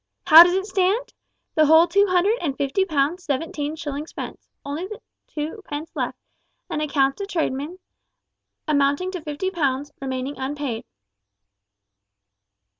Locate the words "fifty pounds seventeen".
2.57-3.75